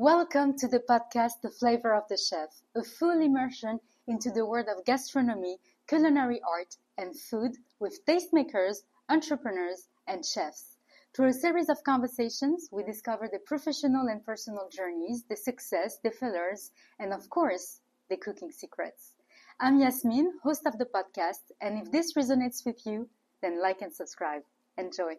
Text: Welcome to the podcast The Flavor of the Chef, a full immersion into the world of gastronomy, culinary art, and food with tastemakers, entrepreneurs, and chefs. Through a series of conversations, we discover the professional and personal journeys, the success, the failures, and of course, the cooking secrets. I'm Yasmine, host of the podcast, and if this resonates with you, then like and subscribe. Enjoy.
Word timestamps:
Welcome 0.00 0.56
to 0.58 0.68
the 0.68 0.78
podcast 0.78 1.40
The 1.42 1.50
Flavor 1.50 1.92
of 1.92 2.04
the 2.08 2.16
Chef, 2.16 2.50
a 2.76 2.84
full 2.84 3.20
immersion 3.20 3.80
into 4.06 4.30
the 4.30 4.46
world 4.46 4.68
of 4.68 4.84
gastronomy, 4.84 5.58
culinary 5.88 6.40
art, 6.48 6.76
and 6.96 7.18
food 7.18 7.56
with 7.80 8.06
tastemakers, 8.06 8.84
entrepreneurs, 9.08 9.88
and 10.06 10.24
chefs. 10.24 10.76
Through 11.12 11.30
a 11.30 11.32
series 11.32 11.68
of 11.68 11.82
conversations, 11.82 12.68
we 12.70 12.84
discover 12.84 13.26
the 13.28 13.40
professional 13.40 14.06
and 14.06 14.24
personal 14.24 14.68
journeys, 14.70 15.24
the 15.28 15.34
success, 15.36 15.98
the 16.04 16.12
failures, 16.12 16.70
and 17.00 17.12
of 17.12 17.28
course, 17.28 17.80
the 18.08 18.16
cooking 18.16 18.52
secrets. 18.52 19.14
I'm 19.58 19.80
Yasmine, 19.80 20.34
host 20.44 20.64
of 20.64 20.78
the 20.78 20.86
podcast, 20.86 21.50
and 21.60 21.76
if 21.76 21.90
this 21.90 22.12
resonates 22.12 22.64
with 22.64 22.86
you, 22.86 23.08
then 23.42 23.60
like 23.60 23.82
and 23.82 23.92
subscribe. 23.92 24.42
Enjoy. 24.76 25.14